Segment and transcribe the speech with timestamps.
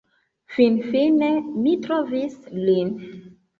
[0.55, 1.29] Finfine
[1.67, 2.93] mi trovis lin